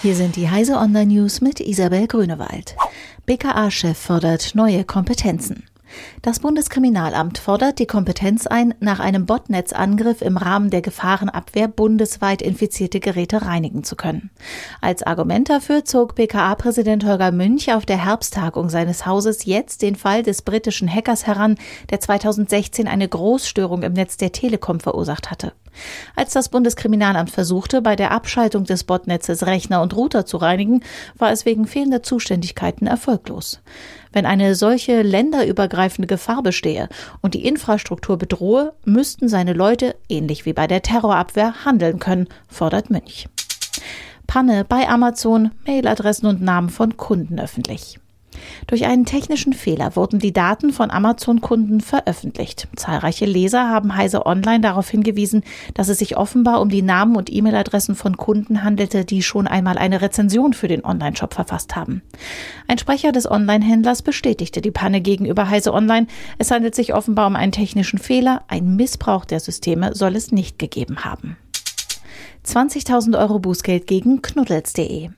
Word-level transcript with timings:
Hier 0.00 0.14
sind 0.14 0.36
die 0.36 0.48
Heise 0.48 0.76
Online 0.76 1.12
News 1.12 1.40
mit 1.40 1.58
Isabel 1.58 2.06
Grünewald. 2.06 2.76
BKA-Chef 3.26 3.98
fordert 3.98 4.54
neue 4.54 4.84
Kompetenzen. 4.84 5.64
Das 6.22 6.38
Bundeskriminalamt 6.38 7.38
fordert 7.38 7.80
die 7.80 7.86
Kompetenz 7.86 8.46
ein, 8.46 8.74
nach 8.78 9.00
einem 9.00 9.26
Botnetzangriff 9.26 10.22
im 10.22 10.36
Rahmen 10.36 10.70
der 10.70 10.82
Gefahrenabwehr 10.82 11.66
bundesweit 11.66 12.42
infizierte 12.42 13.00
Geräte 13.00 13.42
reinigen 13.42 13.82
zu 13.82 13.96
können. 13.96 14.30
Als 14.80 15.02
Argument 15.02 15.50
dafür 15.50 15.84
zog 15.84 16.14
BKA-Präsident 16.14 17.04
Holger 17.04 17.32
Münch 17.32 17.72
auf 17.72 17.84
der 17.84 18.04
Herbsttagung 18.04 18.68
seines 18.68 19.04
Hauses 19.04 19.46
jetzt 19.46 19.82
den 19.82 19.96
Fall 19.96 20.22
des 20.22 20.42
britischen 20.42 20.88
Hackers 20.88 21.26
heran, 21.26 21.56
der 21.90 21.98
2016 21.98 22.86
eine 22.86 23.08
Großstörung 23.08 23.82
im 23.82 23.94
Netz 23.94 24.16
der 24.16 24.30
Telekom 24.30 24.78
verursacht 24.78 25.32
hatte. 25.32 25.54
Als 26.16 26.32
das 26.32 26.48
Bundeskriminalamt 26.48 27.30
versuchte, 27.30 27.82
bei 27.82 27.96
der 27.96 28.10
Abschaltung 28.10 28.64
des 28.64 28.84
Botnetzes 28.84 29.46
Rechner 29.46 29.82
und 29.82 29.96
Router 29.96 30.26
zu 30.26 30.36
reinigen, 30.36 30.82
war 31.16 31.30
es 31.30 31.44
wegen 31.44 31.66
fehlender 31.66 32.02
Zuständigkeiten 32.02 32.86
erfolglos. 32.86 33.60
Wenn 34.12 34.26
eine 34.26 34.54
solche 34.54 35.02
länderübergreifende 35.02 36.06
Gefahr 36.06 36.42
bestehe 36.42 36.88
und 37.20 37.34
die 37.34 37.46
Infrastruktur 37.46 38.16
bedrohe, 38.16 38.72
müssten 38.84 39.28
seine 39.28 39.52
Leute, 39.52 39.96
ähnlich 40.08 40.46
wie 40.46 40.52
bei 40.52 40.66
der 40.66 40.82
Terrorabwehr, 40.82 41.64
handeln 41.64 41.98
können, 41.98 42.28
fordert 42.48 42.90
Münch. 42.90 43.28
Panne 44.26 44.64
bei 44.64 44.88
Amazon, 44.88 45.52
Mailadressen 45.66 46.28
und 46.28 46.42
Namen 46.42 46.68
von 46.68 46.96
Kunden 46.96 47.40
öffentlich. 47.40 47.98
Durch 48.66 48.86
einen 48.86 49.04
technischen 49.04 49.52
Fehler 49.52 49.96
wurden 49.96 50.18
die 50.18 50.32
Daten 50.32 50.72
von 50.72 50.90
Amazon-Kunden 50.90 51.80
veröffentlicht. 51.80 52.68
Zahlreiche 52.76 53.24
Leser 53.24 53.68
haben 53.68 53.96
Heise 53.96 54.26
Online 54.26 54.60
darauf 54.60 54.88
hingewiesen, 54.88 55.42
dass 55.74 55.88
es 55.88 55.98
sich 55.98 56.16
offenbar 56.16 56.60
um 56.60 56.68
die 56.68 56.82
Namen 56.82 57.16
und 57.16 57.32
E-Mail-Adressen 57.32 57.94
von 57.94 58.16
Kunden 58.16 58.62
handelte, 58.62 59.04
die 59.04 59.22
schon 59.22 59.46
einmal 59.46 59.78
eine 59.78 60.00
Rezension 60.00 60.52
für 60.52 60.68
den 60.68 60.84
Online-Shop 60.84 61.34
verfasst 61.34 61.76
haben. 61.76 62.02
Ein 62.66 62.78
Sprecher 62.78 63.12
des 63.12 63.30
Online-Händlers 63.30 64.02
bestätigte 64.02 64.60
die 64.60 64.70
Panne 64.70 65.00
gegenüber 65.00 65.48
Heise 65.48 65.72
Online. 65.72 66.06
Es 66.38 66.50
handelt 66.50 66.74
sich 66.74 66.94
offenbar 66.94 67.26
um 67.26 67.36
einen 67.36 67.52
technischen 67.52 67.98
Fehler. 67.98 68.42
Ein 68.48 68.76
Missbrauch 68.76 69.24
der 69.24 69.40
Systeme 69.40 69.94
soll 69.94 70.16
es 70.16 70.32
nicht 70.32 70.58
gegeben 70.58 71.04
haben. 71.04 71.36
20.000 72.46 73.18
Euro 73.18 73.38
Bußgeld 73.38 73.86
gegen 73.86 74.22
knuddels.de. 74.22 75.10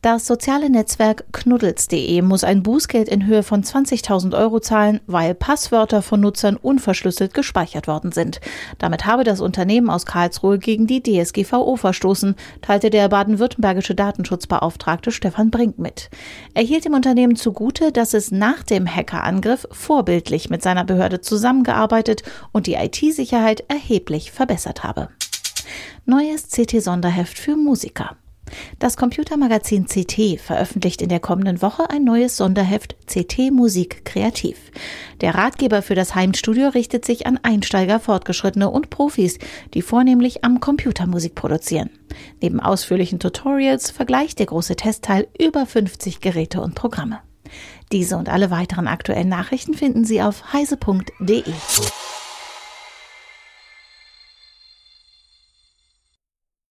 Das 0.00 0.26
soziale 0.26 0.70
Netzwerk 0.70 1.24
knuddels.de 1.32 2.22
muss 2.22 2.44
ein 2.44 2.62
Bußgeld 2.62 3.08
in 3.08 3.26
Höhe 3.26 3.42
von 3.42 3.64
20.000 3.64 4.36
Euro 4.38 4.60
zahlen, 4.60 5.00
weil 5.06 5.34
Passwörter 5.34 6.02
von 6.02 6.20
Nutzern 6.20 6.56
unverschlüsselt 6.56 7.34
gespeichert 7.34 7.88
worden 7.88 8.12
sind. 8.12 8.40
Damit 8.78 9.06
habe 9.06 9.24
das 9.24 9.40
Unternehmen 9.40 9.90
aus 9.90 10.06
Karlsruhe 10.06 10.58
gegen 10.58 10.86
die 10.86 11.02
DSGVO 11.02 11.76
verstoßen, 11.76 12.36
teilte 12.62 12.90
der 12.90 13.08
baden-württembergische 13.08 13.94
Datenschutzbeauftragte 13.96 15.10
Stefan 15.10 15.50
Brink 15.50 15.78
mit. 15.78 16.10
Er 16.54 16.62
hielt 16.62 16.84
dem 16.84 16.94
Unternehmen 16.94 17.34
zugute, 17.34 17.90
dass 17.90 18.14
es 18.14 18.30
nach 18.30 18.62
dem 18.62 18.86
Hackerangriff 18.86 19.66
vorbildlich 19.72 20.48
mit 20.48 20.62
seiner 20.62 20.84
Behörde 20.84 21.20
zusammengearbeitet 21.20 22.22
und 22.52 22.66
die 22.66 22.74
IT-Sicherheit 22.74 23.64
erheblich 23.68 24.30
verbessert 24.30 24.84
habe. 24.84 25.08
Neues 26.06 26.48
CT-Sonderheft 26.48 27.38
für 27.38 27.56
Musiker. 27.56 28.16
Das 28.78 28.96
Computermagazin 28.96 29.86
CT 29.86 30.40
veröffentlicht 30.40 31.02
in 31.02 31.08
der 31.08 31.20
kommenden 31.20 31.62
Woche 31.62 31.90
ein 31.90 32.04
neues 32.04 32.36
Sonderheft 32.36 32.96
CT 33.06 33.50
Musik 33.52 34.04
Kreativ. 34.04 34.56
Der 35.20 35.34
Ratgeber 35.34 35.82
für 35.82 35.94
das 35.94 36.14
Heimstudio 36.14 36.68
richtet 36.68 37.04
sich 37.04 37.26
an 37.26 37.38
Einsteiger, 37.42 38.00
Fortgeschrittene 38.00 38.70
und 38.70 38.90
Profis, 38.90 39.38
die 39.74 39.82
vornehmlich 39.82 40.44
am 40.44 40.60
Computer 40.60 41.06
Musik 41.06 41.34
produzieren. 41.34 41.90
Neben 42.40 42.60
ausführlichen 42.60 43.18
Tutorials 43.18 43.90
vergleicht 43.90 44.38
der 44.38 44.46
große 44.46 44.76
Testteil 44.76 45.28
über 45.38 45.66
50 45.66 46.20
Geräte 46.20 46.60
und 46.60 46.74
Programme. 46.74 47.20
Diese 47.92 48.16
und 48.16 48.28
alle 48.28 48.50
weiteren 48.50 48.86
aktuellen 48.86 49.28
Nachrichten 49.28 49.74
finden 49.74 50.04
Sie 50.04 50.20
auf 50.22 50.52
heise.de. 50.52 51.44